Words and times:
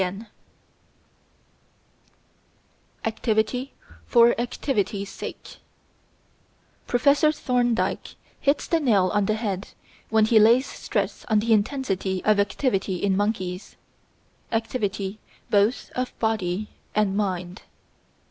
]Activity 3.05 3.73
for 4.07 4.33
Activity's 4.41 5.11
Sake 5.11 5.57
Professor 6.87 7.31
Thorndike 7.31 8.15
hits 8.39 8.65
the 8.65 8.79
nail 8.79 9.11
on 9.13 9.27
the 9.27 9.35
head 9.35 9.67
when 10.09 10.25
he 10.25 10.39
lays 10.39 10.65
stress 10.65 11.23
on 11.27 11.37
the 11.37 11.53
intensity 11.53 12.23
of 12.25 12.39
activity 12.39 12.95
in 12.95 13.15
monkeys 13.15 13.75
activity 14.51 15.19
both 15.51 15.91
of 15.91 16.17
body 16.17 16.69
and 16.95 17.15
mind. 17.15 17.61